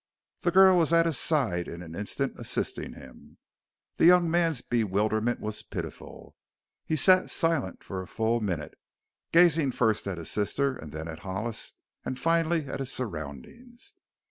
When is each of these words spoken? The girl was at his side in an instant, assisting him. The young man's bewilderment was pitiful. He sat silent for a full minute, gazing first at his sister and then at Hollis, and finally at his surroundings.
The 0.39 0.49
girl 0.49 0.79
was 0.79 0.91
at 0.91 1.05
his 1.05 1.19
side 1.19 1.67
in 1.67 1.83
an 1.83 1.93
instant, 1.93 2.33
assisting 2.39 2.93
him. 2.93 3.37
The 3.97 4.07
young 4.07 4.31
man's 4.31 4.63
bewilderment 4.63 5.39
was 5.39 5.61
pitiful. 5.61 6.35
He 6.87 6.95
sat 6.95 7.29
silent 7.29 7.83
for 7.83 8.01
a 8.01 8.07
full 8.07 8.39
minute, 8.41 8.73
gazing 9.31 9.73
first 9.73 10.07
at 10.07 10.17
his 10.17 10.31
sister 10.31 10.75
and 10.75 10.91
then 10.91 11.07
at 11.07 11.19
Hollis, 11.19 11.75
and 12.03 12.17
finally 12.17 12.65
at 12.65 12.79
his 12.79 12.91
surroundings. 12.91 13.93